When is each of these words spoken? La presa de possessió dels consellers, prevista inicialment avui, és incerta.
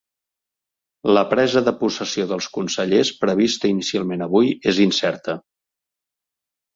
La 1.17 1.21
presa 1.33 1.61
de 1.67 1.73
possessió 1.83 2.25
dels 2.31 2.47
consellers, 2.55 3.11
prevista 3.25 3.71
inicialment 3.73 4.25
avui, 4.29 4.49
és 4.73 4.81
incerta. 4.87 5.37